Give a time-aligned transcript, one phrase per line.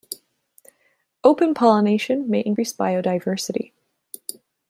[1.23, 3.71] Open pollination may increase biodiversity.